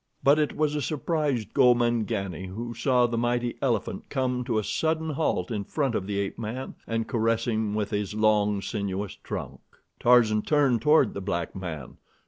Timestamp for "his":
7.91-8.15